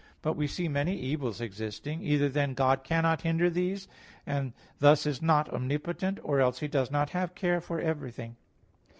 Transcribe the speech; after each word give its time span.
But 0.23 0.33
we 0.33 0.47
see 0.47 0.67
many 0.67 0.97
evils 0.97 1.39
existing. 1.41 2.01
Either, 2.01 2.27
then, 2.27 2.55
God 2.55 2.83
cannot 2.83 3.21
hinder 3.21 3.51
these, 3.51 3.87
and 4.25 4.51
thus 4.79 5.05
is 5.05 5.21
not 5.21 5.47
omnipotent; 5.53 6.17
or 6.23 6.39
else 6.39 6.57
He 6.57 6.67
does 6.67 6.89
not 6.89 7.11
have 7.11 7.35
care 7.35 7.61
for 7.61 7.79
everything. 7.79 8.35